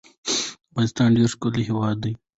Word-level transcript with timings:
افغانستان 0.71 1.09
ډیر 1.17 1.27
ښکلی 1.33 1.63
هیواد 1.69 1.95
ده 2.03 2.11